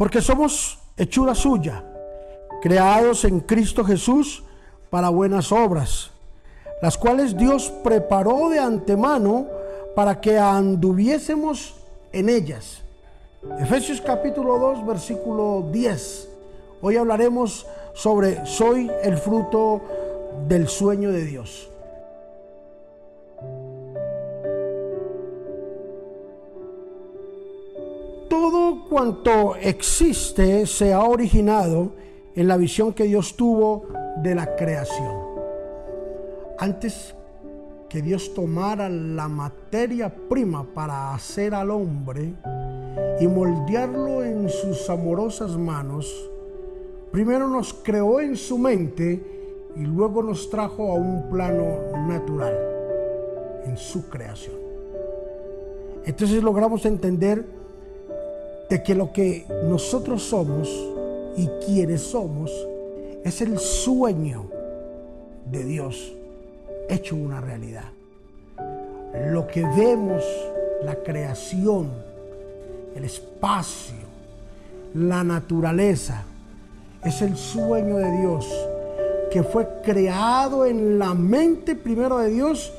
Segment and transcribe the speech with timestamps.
[0.00, 1.84] Porque somos hechura suya,
[2.62, 4.42] creados en Cristo Jesús
[4.88, 6.10] para buenas obras,
[6.80, 9.46] las cuales Dios preparó de antemano
[9.94, 11.74] para que anduviésemos
[12.12, 12.80] en ellas.
[13.58, 16.30] Efesios capítulo 2, versículo 10.
[16.80, 19.82] Hoy hablaremos sobre soy el fruto
[20.48, 21.69] del sueño de Dios.
[28.90, 31.92] Cuanto existe se ha originado
[32.34, 33.86] en la visión que Dios tuvo
[34.20, 35.14] de la creación.
[36.58, 37.14] Antes
[37.88, 42.34] que Dios tomara la materia prima para hacer al hombre
[43.20, 46.28] y moldearlo en sus amorosas manos,
[47.12, 52.58] primero nos creó en su mente y luego nos trajo a un plano natural
[53.66, 54.56] en su creación.
[56.04, 57.59] Entonces logramos entender
[58.70, 60.70] de que lo que nosotros somos
[61.36, 62.52] y quienes somos
[63.24, 64.46] es el sueño
[65.50, 66.12] de Dios
[66.88, 67.86] hecho una realidad.
[69.32, 70.22] Lo que vemos,
[70.84, 71.90] la creación,
[72.94, 73.96] el espacio,
[74.94, 76.22] la naturaleza,
[77.04, 78.46] es el sueño de Dios
[79.32, 82.72] que fue creado en la mente primero de Dios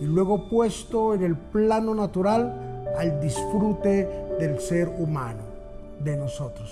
[0.00, 4.08] y luego puesto en el plano natural al disfrute
[4.38, 5.42] del ser humano,
[6.00, 6.70] de nosotros.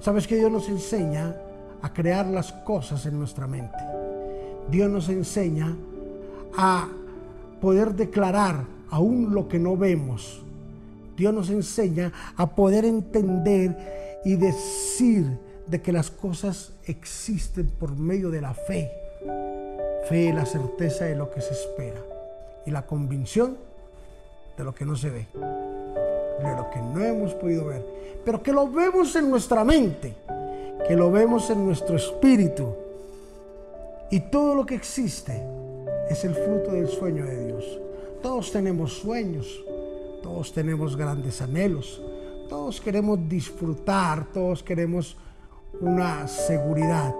[0.00, 1.36] Sabes que Dios nos enseña
[1.82, 3.78] a crear las cosas en nuestra mente.
[4.70, 5.76] Dios nos enseña
[6.56, 6.88] a
[7.60, 10.42] poder declarar aún lo que no vemos.
[11.16, 18.30] Dios nos enseña a poder entender y decir de que las cosas existen por medio
[18.30, 18.90] de la fe.
[20.08, 22.00] Fe la certeza de lo que se espera
[22.64, 23.67] y la convicción
[24.58, 27.86] de lo que no se ve, de lo que no hemos podido ver,
[28.24, 30.16] pero que lo vemos en nuestra mente,
[30.86, 32.74] que lo vemos en nuestro espíritu.
[34.10, 35.40] Y todo lo que existe
[36.10, 37.78] es el fruto del sueño de Dios.
[38.20, 39.64] Todos tenemos sueños,
[40.24, 42.02] todos tenemos grandes anhelos,
[42.48, 45.16] todos queremos disfrutar, todos queremos
[45.80, 47.14] una seguridad.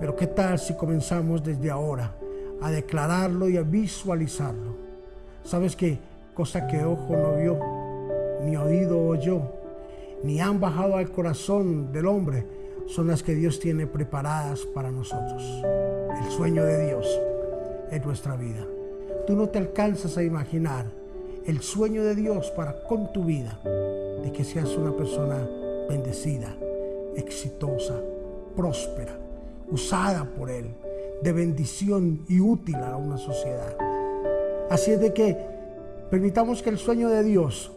[0.00, 2.12] Pero ¿qué tal si comenzamos desde ahora
[2.60, 4.74] a declararlo y a visualizarlo?
[5.44, 6.11] ¿Sabes qué?
[6.34, 7.58] Cosa que ojo no vio,
[8.42, 9.42] ni oído oyó,
[10.22, 12.46] ni han bajado al corazón del hombre,
[12.86, 15.42] son las que Dios tiene preparadas para nosotros.
[16.24, 17.20] El sueño de Dios
[17.90, 18.66] en nuestra vida.
[19.26, 20.86] Tú no te alcanzas a imaginar
[21.44, 23.60] el sueño de Dios para con tu vida,
[24.22, 25.46] de que seas una persona
[25.88, 26.56] bendecida,
[27.14, 28.00] exitosa,
[28.56, 29.18] próspera,
[29.70, 30.74] usada por Él,
[31.22, 33.76] de bendición y útil a una sociedad.
[34.70, 35.36] Así es de que
[36.12, 37.72] permitamos que el sueño de Dios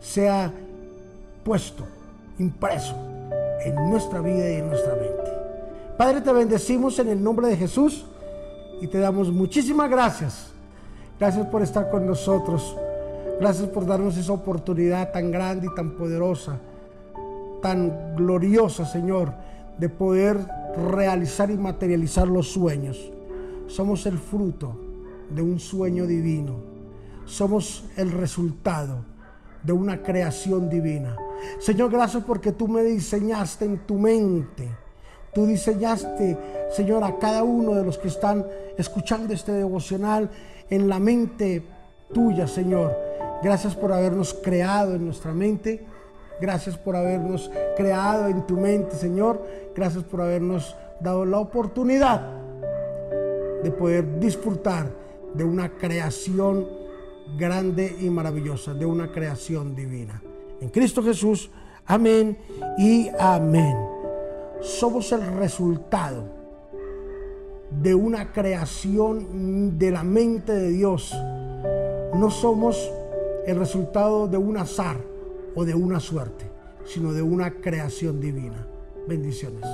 [0.00, 0.52] sea
[1.44, 1.84] puesto,
[2.40, 2.96] impreso
[3.64, 5.30] en nuestra vida y en nuestra mente.
[5.96, 8.06] Padre, te bendecimos en el nombre de Jesús
[8.80, 10.50] y te damos muchísimas gracias.
[11.20, 12.76] Gracias por estar con nosotros.
[13.38, 16.58] Gracias por darnos esa oportunidad tan grande y tan poderosa,
[17.62, 19.32] tan gloriosa, Señor,
[19.78, 20.38] de poder
[20.90, 23.12] realizar y materializar los sueños.
[23.68, 24.74] Somos el fruto
[25.30, 26.69] de un sueño divino.
[27.24, 29.04] Somos el resultado
[29.62, 31.16] de una creación divina.
[31.58, 34.68] Señor, gracias porque tú me diseñaste en tu mente
[35.32, 36.36] Tú diseñaste,
[36.70, 38.44] Señor, a cada uno de los que están
[38.76, 40.28] escuchando este devocional
[40.68, 41.62] en la mente
[42.12, 42.96] tuya, Señor.
[43.42, 45.86] Gracias por habernos creado en nuestra mente.
[46.40, 49.40] Gracias por habernos creado en tu mente, Señor.
[49.74, 52.22] Gracias por habernos dado la oportunidad
[53.62, 54.88] de poder disfrutar
[55.34, 56.66] de una creación
[57.36, 60.22] grande y maravillosa, de una creación divina.
[60.60, 61.50] En Cristo Jesús,
[61.86, 62.36] amén
[62.78, 63.76] y amén
[64.60, 66.24] somos el resultado
[67.70, 71.14] de una creación de la mente de Dios.
[72.14, 72.90] No somos
[73.46, 74.98] el resultado de un azar
[75.54, 76.44] o de una suerte,
[76.84, 78.66] sino de una creación divina.
[79.08, 79.64] Bendiciones.